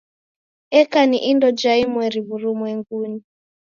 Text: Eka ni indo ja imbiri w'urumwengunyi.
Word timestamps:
Eka 0.79 1.01
ni 1.09 1.17
indo 1.31 1.47
ja 1.59 1.73
imbiri 1.83 2.19
w'urumwengunyi. 2.27 3.21